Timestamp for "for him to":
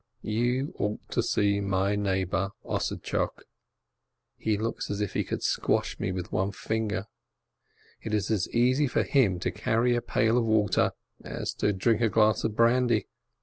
8.87-9.51